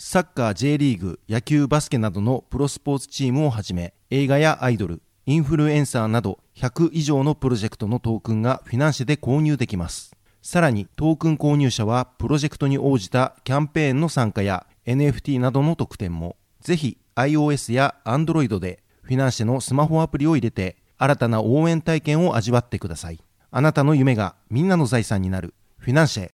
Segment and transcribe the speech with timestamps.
[0.00, 10.14] サッカー J リーグ野球バスケなどのプロスポーツチームをはじめ映画やアイドルインフルエンサーなど100以上のプロジェクトのトークンがフィナンシェで購入できます。
[10.40, 23.18] さらにトークン購入者はプロジェクトに応じたキャンペーンの参加や NFT などの特典もぜひ iOS や Android でフィナンシェのスマホアプリを入れて新たな応援体験を味わってください。
[23.50, 25.54] あなたの夢がみんなの財産になる。
[25.76, 26.30] フィナンシェ。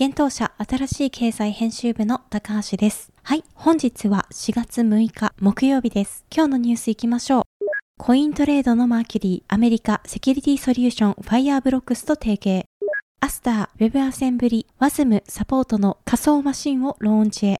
[0.00, 3.10] 幻冬舎新しい経済編集部の高橋です。
[3.24, 6.24] はい、本日は4月6日木曜日です。
[6.32, 7.42] 今日のニュースいきましょう。
[7.98, 12.64] コイントレードのマーキュリー、アメリカセキュリティソリューション、ファイアーブロックスと提携。
[13.18, 17.56] アスター、ウェブアセンブリ、ワズム、サポートの仮想マシンをローンチへ。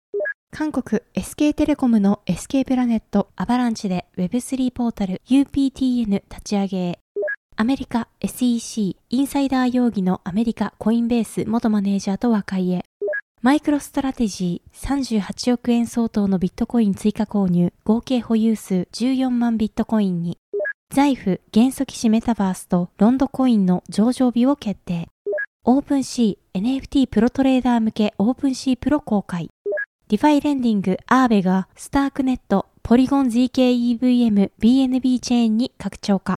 [0.52, 6.98] 韓国 SK テレコムの SK プラネット、アバランチで Web3 ポータル UPTN 立ち上げへ。
[7.60, 12.84] アメリカ SEC インサイダー容疑のアメリカコインベース元マネージャーと和解へ。
[13.42, 20.38] マイクロストラテジー38億円相当のビットコイン追加購入合計保有数14万ビットコインに。
[20.94, 25.08] ザイフ元素騎士メタバースとロンドコインの上場日を決定。
[25.64, 29.50] OpenSea NFT プロトレーダー向け OpenSea Pro 公開。
[30.06, 36.36] ディファイレンディングアーベがスタークネットポリゴン zkEVM BNB チェーンに拡張か。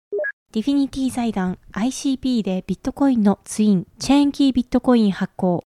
[0.51, 5.63] ディフィニティ財団 ICP でビットコインのツイン、チェーンキービットコイン発行。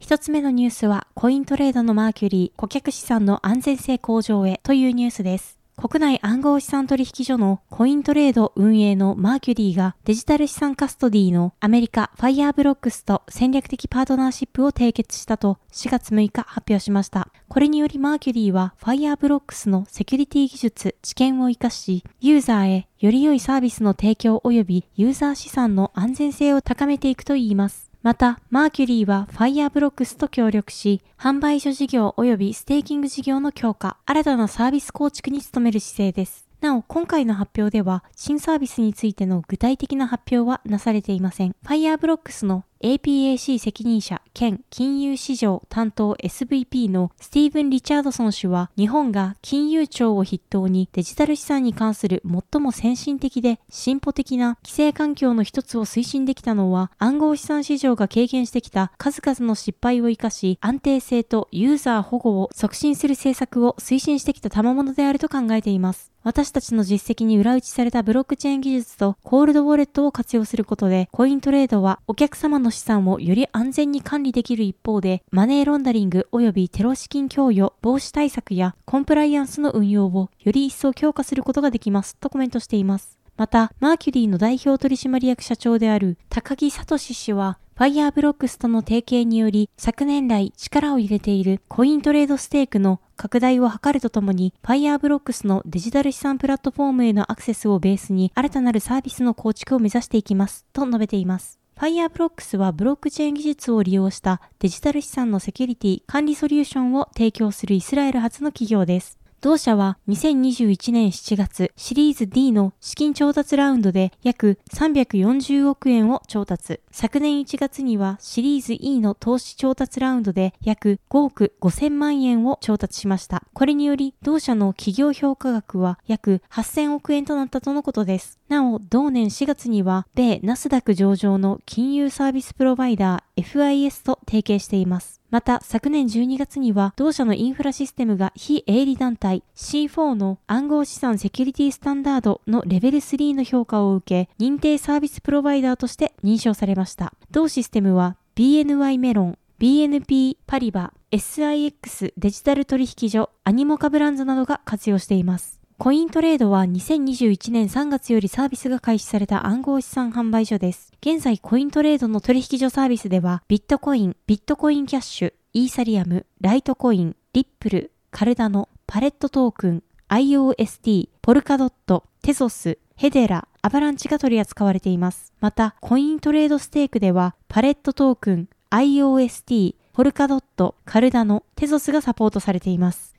[0.00, 5.57] 一つ目のニュースは、コイントレードのマーキュリー、顧客資産の安全性向上へというニュースです。
[5.80, 17.28] 国内暗号資産取引所のコイントレード運営のマーキュリーがデジタル資産カストディのアメリカファイアーブロックスと戦略的パートナーシップを締結したと4月6日発表しました。
[17.48, 27.87] これによりマーキュリーはファイアーブロックスのセキュリティ技術、知見を活かし、ユーザーへより良いサービスの提供及びユーザー資産の安全性を高めていくといいます。
[28.00, 36.46] また、マーキュリーはファイアーブロックスと協力し、販売所事業及びステーキング事業の強化、新たなサービス構築に努める姿勢です。
[36.60, 41.56] なお、今回の発表では、新サービスについての具体的な発表はなされていません。
[41.62, 52.22] ファイアーブロックスの APAC 責任者兼金融市場担当 SVP のスティーブン・リチャードソン氏は日本が金融庁を筆頭にデジタル資産に関する
[52.52, 66.12] 最も先進的で進歩的な規制環境の一つを推進できたのは暗号資産市場が経験してきた数々の失敗を生かし安定性とユーザー保護を促進する政策を推進してきた賜物であると考えています。
[66.24, 83.18] 私たちの実績に裏打ちされたブロックチェーン技術とコールドウォレットを活用することで、コイントレードはお客様のの資産をより安全に管理できる一方で、マネーロンダリング及びテロ資金供与、防止対策やコンプライアンスの運用をより一層強化することができますとコメントしています。
[83.38, 101.57] また、マーキュリーの代表取締役社長である高木聡氏は、ファイアーブロックスとの提携により、昨年来力を入れているコイントレードステークの拡大を図るとともに、ファイアーブロックスのデジタル資産プラットフォームへのアクセスをベースに、新たなるサービスの構築を目指していきます、と述べています。
[101.78, 109.16] ファイアーブロックスはブロックチェーン技術を利用したデジタル資産のセキュリティ管理ソリューションを提供するイスラエル発の企業です。
[109.40, 116.80] 同社は2021年7月シリーズ D の資金調達ラウンドで約340億円を調達。
[116.90, 123.44] 昨年1月にはシリーズ E の投資調達ラウンドで約5億5000万円を調達しました。
[123.54, 128.40] これにより同社の企業評価額は約8000億円となったとのことです。
[128.48, 135.17] なお、同年4月には米ナスダック上場の金融サービスプロバイダー FIS と提携しています。
[135.30, 147.12] また、昨年12月には、同社のインフラシステムが非営利団体 C4 の暗号資産セキュリティスタンダードのレベル3の評価を受け、認定サービスプロバイダーとして認証されました。
[147.30, 155.57] 同システムは、BNY メロン、BNP パリバ、SIX デジタル取引所、アニモカブランズなどが活用しています。
[155.80, 160.90] コイントレードは2021年3月よりサービスが開始された暗号資産販売所です。
[161.00, 175.32] 現在コイントレードの取引所サービスでは、ビットコイン、ビットコインキャッシュ、イーサリアム、ライトコイン、リップル、カルダノ、パレットトークン、IOST、ポルカドット、テゾス、ヘデラ、アバランチが取り扱われています。
[175.38, 183.17] また、コイントレードステークでは、パレットトークン、IOST、ポルカドット、カルダノ、テゾスがサポートされています。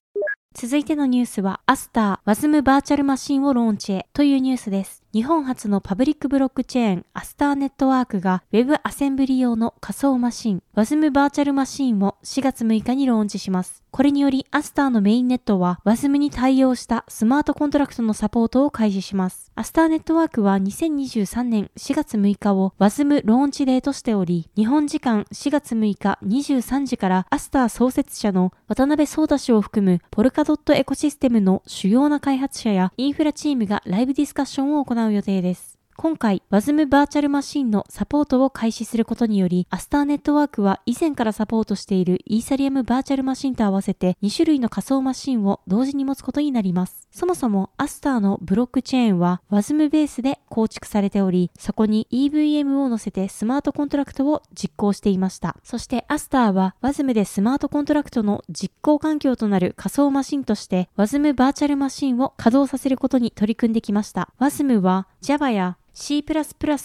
[0.56, 5.04] 続いてのニュースは、アスター、 WASM バーチャルマシンをローンチへというニュースです。
[5.12, 13.84] 日本初のパブリックブロックチェーンアスターネットワークが Web アセンブリ用の仮想マシン WASM バーチャルマシンを4月6日にローンチします。
[13.92, 19.52] これによりアスターのメインネットは WASM に対応したスマートコントラクトのサポートを開始します。
[19.56, 35.79] アスターネットワークは2023年4月6日を WASM ローンチデーとしており、日本時間4月6日23時からアスター創設者の渡辺壮太氏を含むポルカドットエコシステムの主要な開発者やインフラチームがライブディスカッションを行う予定です。
[36.02, 47.10] 今回、 WASM バーチャルマシンのサポートを開始することにより、アスターネットワークは以前からサポートしているイーサリアムバーチャルマシンと合わせて2種類の仮想マシンを同時に持つことになります。
[47.12, 55.58] そもそもアスターのブロックチェーンは WASM ベースで構築されており、そこに EVM を乗せてスマートコントラクトを実行していました。
[55.66, 64.30] そしてアスターは WASM でスマートコントラクトの実行環境となる仮想マシンとして WASM バーチャルマシンを稼働させることに取り組んできました。
[64.38, 66.24] WASM は Java や C++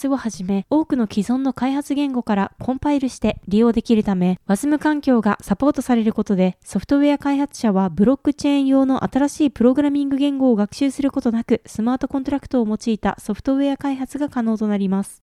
[0.08, 15.22] をはじめ多くの既存の開発言語からコンパイルして利用できるため WASM 環境がサポートされることでソフトウェア開発者はブロックチェーン用の新しいプログラミング言語を学習することなくスマートコントラクトを用いたソフトウェア開発が可能となります。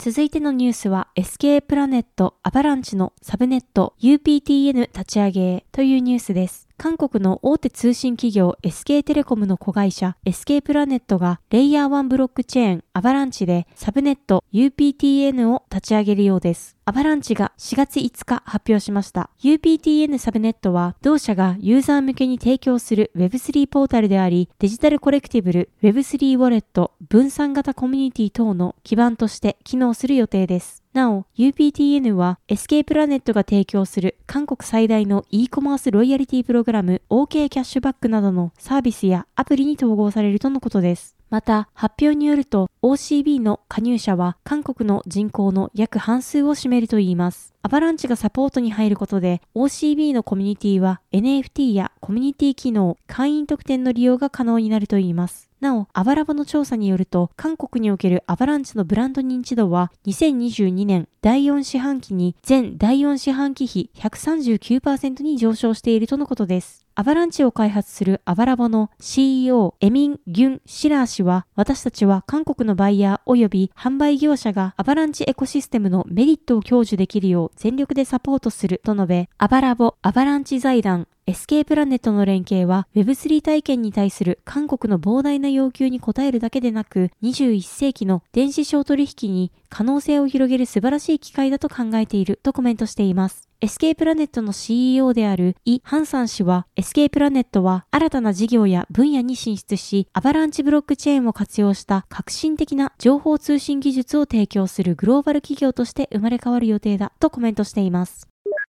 [0.00, 6.67] 続いてのニュースは SK プラネットアバランチのサブネット UPTN 立ち上げというニュースです。
[6.78, 16.76] 韓国の大手通信企業 SK テレコムの子会社 SK プラネットがレイヤー1ブロックチェーンアバランチでサブネット UPTN を立ち上げるようです。
[16.84, 19.28] アバランチが4月5日発表しました。
[19.42, 30.84] UPTN サブネットは同社がユーザー向けに提供する Web3 ポータルであり、デジタルコレクティブル、Web3 ウォレット、分散型コミュニティ等の基盤として機能する予定です。
[30.98, 41.14] なお、UPTN は SK プラネットが提供する韓国最大の e コマースロイヤリティプログラム OK キャッシュバックなどのサービスやアプリに統合されるとのことです。
[41.30, 47.54] また、発表によると OCB の加入者は韓国の人口の約半数を占めるといいます。
[47.62, 55.47] アバランチがサポートに入ることで OCB のコミュニティは NFT やコミュニティ機能、会員特典の利用が可能になるといいます。
[55.60, 66.86] なお、アバラボの調査によると、韓国におけるアバランチのブランド認知度は、2022年第4四半期に全第4四半期比139%に上昇しているとのことです。
[66.94, 93.46] アバランチを開発するアバラボの CEO エミン・ギュン・シラー氏は、私たちは韓国のバイヤー及び販売業者がアバランチエコシステムのメリットを享受できるよう全力でサポートすると述べ、アバラボ、アバランチ財団、エスケープラネットの連携は Web3 体験に対する韓国の膨大な要求に応えるだけでなく21世紀の電子商取引に可能性を広げる素晴らしい機会だと考えているとコメントしています。
[93.60, 108.28] エスケープラネットの CEO であるイ・ハンサン氏は、エスケープラネットは新たな事業や分野に進出し、アバランチブロックチェーンを活用した革新的な情報通信技術を提供するグローバル企業として生まれ変わる予定だとコメントしています。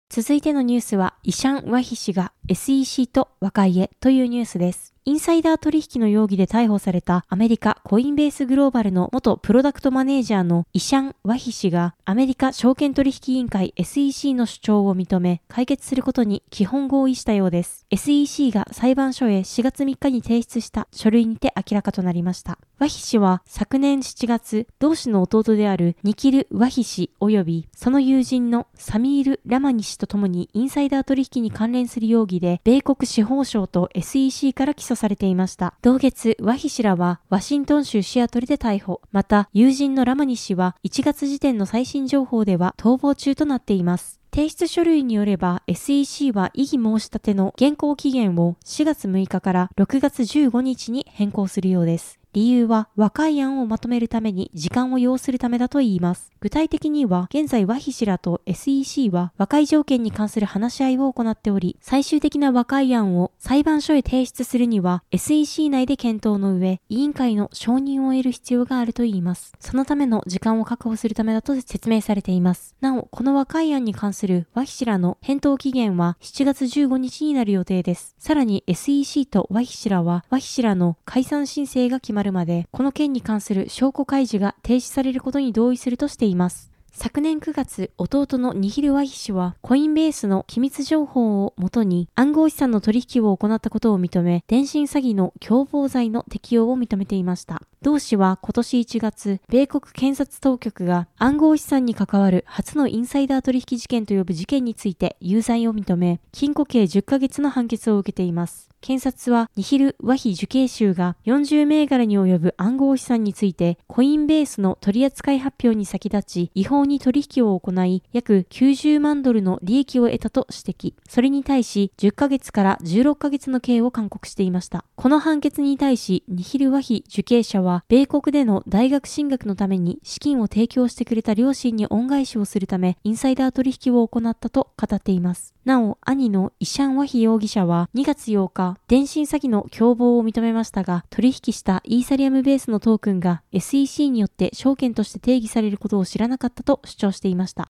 [0.09, 4.97] 続いてのニュースは、イシャン・ワヒ氏が SEC と和解へというニュースです。
[5.09, 17.87] インサイダー取引の容疑で逮捕されたアメリカコインベースグローバルの元プロダクトマネージャーのイシャン・ワヒ氏がアメリカ証券取引委員会 SEC の主張を認め解決することに基本合意したようです。
[17.91, 22.59] SEC が裁判所へ4月3日に提出した書類にて明らかとなりました。
[22.81, 35.75] ワヒ氏は昨年7月、同氏の弟であるニキル・ワヒ氏及びその友人のサミール・ラマニ氏と共にインサイダー取引に関連する容疑疑で米国司法省と SEC から起訴されていました。
[35.83, 39.01] 同月、ワヒ氏らはワシントン州シアトルで逮捕。
[39.13, 44.21] また、友人のラマニ氏は1月時点の最新情報では逃亡中となっています。
[44.37, 52.19] 提出書類によれば SEC は異議申し立ての現行期限を4月6日から6月15日に変更するようです。
[52.37, 56.31] 理由は和解案をまとめるために時間を要するためだと言います。
[56.41, 69.55] 具体的には、現在和ヒ氏らと SEC は和解条件に関する話し合いを行っており、最終的な和解案を裁判所へ提出するには SEC 内で検討の上、委員会の承認を得る必要があると言います。
[69.59, 72.77] そのための時間を確保するためだと説明されています。
[72.83, 78.15] なお、この和解案に関する和ヒ氏らの返答期限は7月15日になる予定です。
[78.19, 86.76] さらに SEC と和ヒ氏らは、和ヒ氏らの解散申請が決まるまで、この件に関する証拠開示が停止されることに同意するとしています。
[86.99, 97.61] 昨年9月、弟のニヒル・ワヒ氏は、コインベースの機密情報をもとに暗号資産の取引を行ったことを認め、電信詐欺の共謀罪の適用を認めていました。
[97.83, 108.71] 同氏は今年1月、米国検察当局が暗号資産に関わる初のインサイダー取引事件と呼ぶ事件について有罪を認め、禁錮刑10ヶ月の判決を受けています。
[108.81, 120.95] 検察はニヒル・ワヒ受刑囚が40銘柄に及ぶ暗号資産についてコインベースの取扱い発表に先立ち違法に取引を行い約90万ドルの利益を得たと指摘。
[121.09, 124.85] それに対し10ヶ月から16ヶ月の刑を勧告していました。
[124.95, 135.57] この判決に対しニヒル・ワヒ受刑者は米国での大学進学のために資金を提供してくれた両親に恩返しをするためインサイダー取引を行ったと語っています。
[135.67, 147.71] なお、兄のイシャン・ワヒ容疑者は2月8日、電信詐欺の共謀を認めましたが、取引したイーサリアムベースのトークンが SEC によって証券として定義されることを知らなかったと主張していました。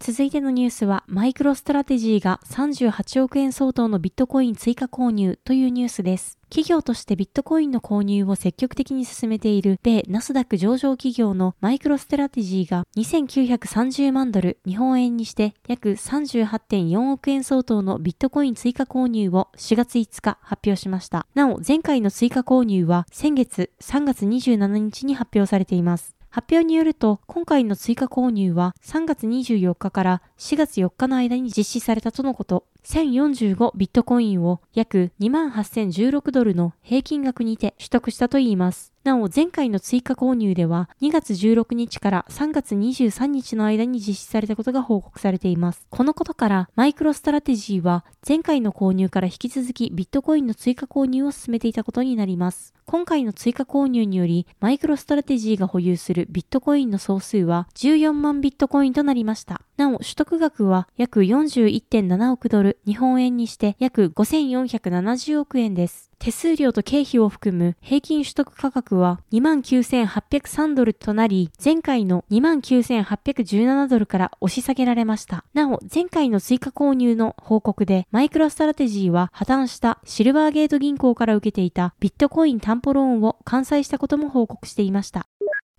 [0.00, 6.38] 続いてのニュースは、マイクロストラテジーが38億円相当のビットコイン追加購入というニュースです。
[6.50, 21.26] 企業としてビットコインの購入を積極的に進めている米ナスダック上場企業のマイクロストラテジーが2930万ドル日本円にして約38.4億円相当のビットコイン追加購入を4月5日発表しました。
[21.34, 26.13] なお、前回の追加購入は先月3月27日に発表されています。
[26.34, 32.66] 発表によると、今回の追加購入は3月24日から4月4日の間に実施されたとのこと。
[32.82, 38.92] 1045ビットコインを約28,016ドルの平均額にて取得したといいます。
[39.04, 45.86] なお、前回の追加購入では2月16日から3月23日の間に実施されたことが報告されています。
[45.88, 52.74] このことから、マイクロストラテジーは前回の購入から引き続きビットコインの追加購入を進めていたことになります。
[52.86, 59.62] 今回の追加購入により、マイクロストラテジーが保有するビットコインの総数は14万ビットコインとなりました。
[59.76, 66.13] なお、取得額は約41.7億ドル、日本円にして約5470億円です。
[66.18, 75.44] 手数料と経費を含む平均取得価格は29,803ドルとなり、前回の29,817ドルから押し下げられました。
[75.54, 85.26] なお、前回の追加購入の報告で、マイクロストラテジーは破綻したシルバーゲート銀行から受けていたビットコイン担保ローンを完済したことも報告していました。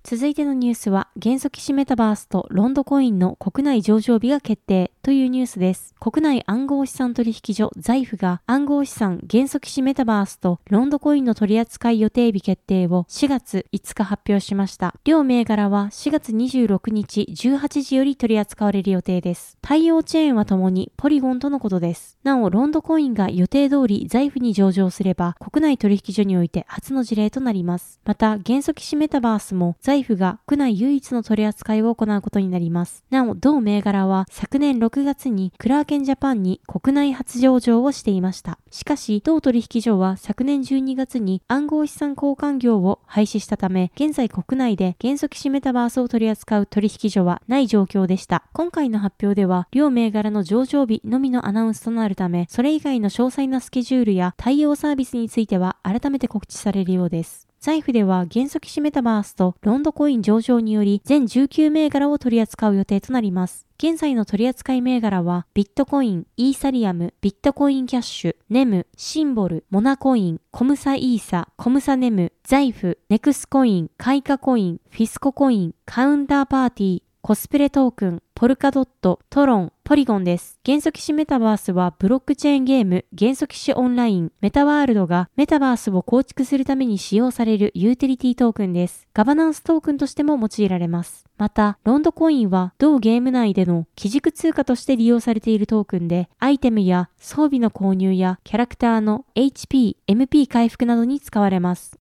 [0.08, 5.94] 続いてのニュースは、元素騎士メタバースとロンドコインの国内上場日が決定というニュースです。
[6.00, 14.96] 国内暗号資産取引所財布が暗号資産元素騎士メタバースとロンドコインの取扱い予定日決定を4月5日発表しました。
[15.04, 19.60] 両銘柄は4月26日18時より取り扱われる予定です。
[19.62, 22.18] 対応チェーンはともにポリゴンとのことです。
[22.24, 28.00] なお、ロンドコインが予定通り財布に上場すれば国内取引所において初の事例となります。
[28.06, 33.04] また、元素騎士メタバースも財布が国内唯一の取扱いを行うことになります。
[33.12, 38.60] なお、同銘柄は昨年6月にクラーケンジャパンに国内初上場をしていました。
[38.72, 48.44] しかし、同取引所は昨年12月に暗号資産交換業を廃止したため、現在国内で原則式メタバースを取り扱う取引所はない状況でした。
[48.54, 57.48] 今回の発表では、両銘柄の上場日のみのアナウンスとなるため、それ以外の詳細なスケジュールや対応サービスについては改めて告知されるようです。
[57.66, 63.66] 財布では原則締めたバースとロンドコイン上場により全19銘柄を取り扱う予定となります。
[63.80, 80.60] 現在の取扱い銘柄は、ビットコイン、イーサリアム、ビットコインキャッシュ、ネム、シンボル、モナコイン、コムサイーサ、コムサネム、財布、ネクスコイン、カイカコイン、フィスココイン、カウンターパーティー、コスプレトークン、ポルカドット、トロン、ポリゴンです。
[80.64, 89.08] 元素騎士メタバースはブロックチェーンゲーム元素騎士オンラインメタワールドがメタバースを構築するために使用されるユーティリティトークンです。
[89.16, 91.26] ガバナンストークンとしても用いられます。
[91.40, 101.98] また、ロンドコインは同ゲーム内での基軸通貨として利用されているトークンで、アイテムや装備の購入やキャラクターの HP、MP 回復などに使われます。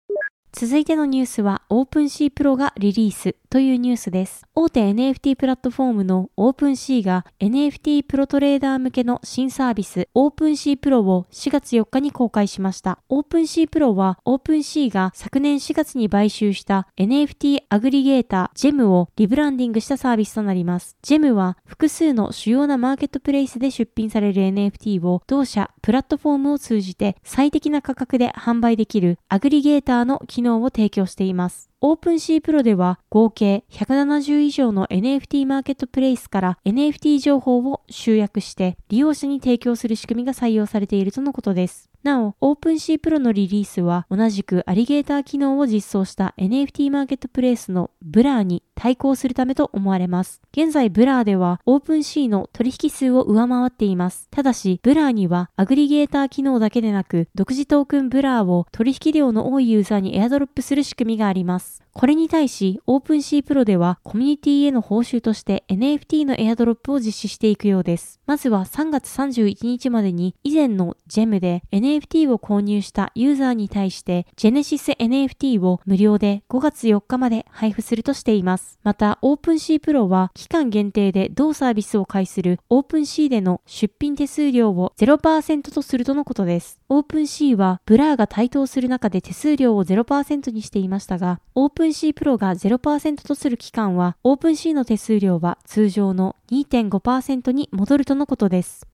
[0.52, 4.44] 続いてのニュースは OpenC Pro がリリースというニュースです。
[4.60, 12.98] 大手 NFT プラットフォームの OpenSea が NFT プロトレーダー向けの新サービス OpenC Pro を4月4日に公開しました。
[13.08, 20.94] OpenC Pro は OpenC が昨年4月に買収した NFT アグリゲーター GEM をリブランディングしたサービスとなります。
[21.02, 31.69] GEM は複数の主要なマーケットプレイスで出品される NFT を同社プラットフォームを通じて最適な価格で販売できるアグリゲーターの機能を提供しています。
[31.82, 41.88] OpenSea Pro では合計170以上の NFT マーケットプレイスから NFT 情報を集約して利用者に提供する仕組みが採用されているとのことです。
[42.02, 50.40] なお、 OpenSea Pro のリリースは同じくアグリゲーター機能を実装した NFT マーケットプレイスのブラーに対抗するためと思われます。
[50.52, 54.26] 現在ブラーでは OpenC の取引数を上回っています。
[54.30, 61.82] ただし、ブラーにはアグリゲーター機能だけでなく、独自トークンブラーを取引量の多いユーザーにエアドロップする仕組みがあります。
[61.92, 68.20] これに対し OpenSea Pro ではコミュニティへの報酬として NFT のエアドロップを実施していくようです。
[68.26, 78.69] まずは3月31日までに以前の GEM で NFT を購入したユーザーに対して Genesis NFT を無料で5月4日まで配布するとしています。
[78.82, 86.80] また OpenSea Pro は期間限定で同サービスを介する OpenC での出品手数料を0%とするとのことです。
[86.88, 98.86] OpenC はブラーが台頭する中で手数料を0%にしていましたが、OpenC Pro が0%とする期間は、OpenC の手数料は通常の2.5%に戻るとのことです。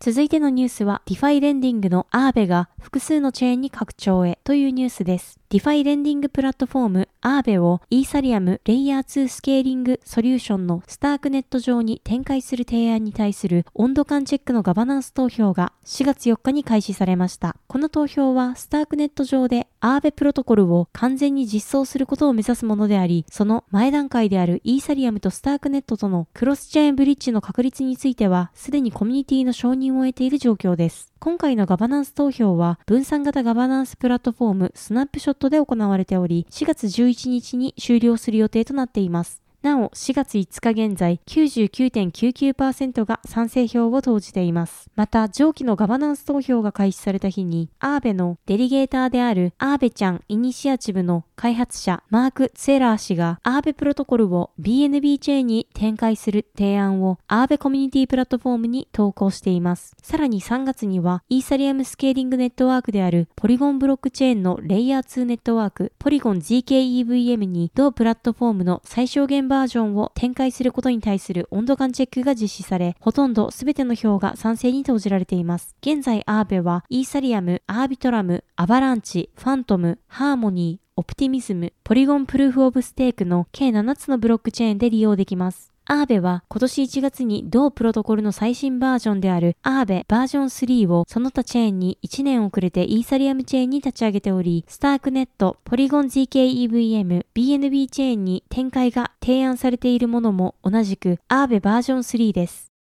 [0.00, 5.38] 続いてのニュースは、ディファイレンディングのアーベが複数のチェーンに拡張へというニュースです。
[5.48, 17.54] ディファイレンディングプラットフォームアーベをイーサリアムレイヤー2スケーリングソリューションのスタークネット上に展開する提案に対する温度感チェックのガバナンス投票が4月4日に開始されました。
[17.68, 31.11] この投票はスタークネット上でアーベプロトコルを完全に実装することを目指すものであり、その前段階であるイーサリアムとスタークネットとのクロスチェーンブリッジの確立については、すでにコミュニティの承認を得ている状況です。
[31.24, 39.40] 今回のガバナンス投票は分散型ガバナンスプラットフォームスナップショットで行われており、4月11日に終了する予定となっています。
[39.62, 44.90] なお、4月5日現在、99.99%が賛成票を投じています。
[44.96, 59.94] また、上記のガバナンス投票が開始された日に、アーベのデリゲーターであるアーベちゃんイニシアチブの開発者、マーク・ツェラー氏が、アーベプロトコルを BNB チェーンに展開する提案を、アーベコミュニティプラットフォームに投稿しています。
[60.02, 75.76] さらに3月には、イーサリアムスケーリングネットワークである、ポリゴンブロックチェーンのレイヤー2ネットワーク、ポリゴン GKEVM に、同プラットフォームの最小限バージョンを展開することに対する温度感チェックが実施され、ほとんど全ての票が賛成に投じられています。
[75.82, 85.71] 現在アーベは、イーサリアム、アービトラム、アバランチ、ファントム、ハーモニー、オプティミズム、ポリゴンプルーフオブステークの計7つのブロックチェーンで利用できます。
[85.92, 102.71] アーベは今年1月に同プロトコルの最新バージョンであるアーベバージョン3をその他チェーンに1年遅れてイーサリアムチェーンに立ち上げており、スタークネット、ポリゴン GKEVM、BNB チェーンに展開が提案されているものも同じくアーベバージョン3です。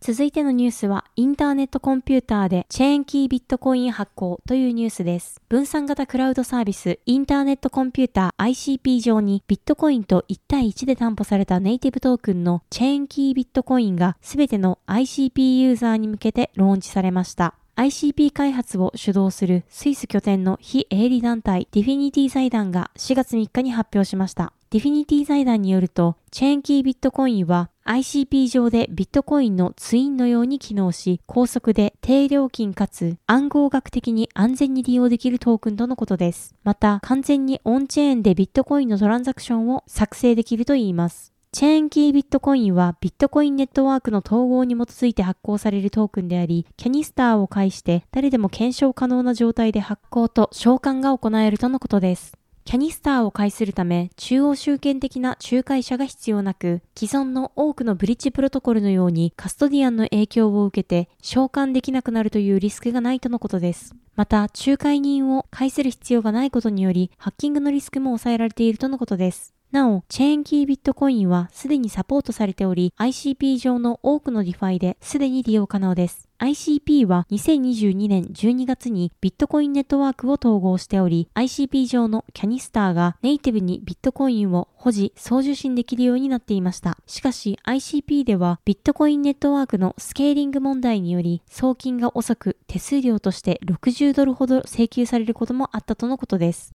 [0.00, 5.40] 続いてのニュースは、インターネットコンピューターでチェーンキービットコイン発行というニュースです。
[5.48, 17.54] 分散型クラウドサービス、インターネットコンピューター ICP 上にビットコインと1対1で担保されたネイティブトークンのチェーンキービットコインがすべての ICP ユーザーに向けてローンチされました。
[17.74, 24.52] ICP 開発を主導するスイス拠点の非営利団体ディフィニティ財団が4月3日に発表しました。
[24.70, 36.54] ディフィニティ財団によると、チェーンキービットコインは ICP 上でビットコインのツインのように機能し、高速で低料金かつ暗号学的に安全に利用できるトークンとのことです。
[36.64, 41.32] また、完全にオンチェーンでビットコインのトランザクションを作成できるといいます。
[41.50, 52.37] チェーンキービットコインはビットコインネットワークの統合に基づいて発行されるトークンであり、キャニスターを介して誰でも検証可能な状態で発行と償還が行えるとのことです。
[52.68, 63.94] キャニスターを介するため、中央集権的な仲介者が必要なく、既存の多くのブリッジプロトコルのようにカストディアンの影響を受けて償還できなくなるというリスクがないとのことです。
[64.16, 69.54] また、仲介人を介する必要がないことにより、ハッキングのリスクも抑えられているとのことです。
[69.72, 76.27] なお、チェーンキービットコインはすでにサポートされており、ICP 上の多くのディファイですでに利用可能です。
[76.40, 86.96] ICP は2022年12月にビットコインネットワークを統合しており、ICP 上のキャニスターがネイティブにビットコインを保持、送受信できるようになっていました。
[87.06, 96.77] しかし ICP ではビットコインネットワークのスケーリング問題により送金が遅く手数料として60ドルほど請求されることもあったとのことです。